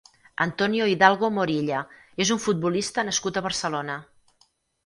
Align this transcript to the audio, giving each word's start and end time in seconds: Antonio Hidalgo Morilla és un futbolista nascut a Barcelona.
Antonio 0.45 0.85
Hidalgo 0.91 1.29
Morilla 1.35 1.81
és 2.25 2.33
un 2.37 2.41
futbolista 2.47 3.07
nascut 3.11 3.39
a 3.39 3.45
Barcelona. 3.49 3.99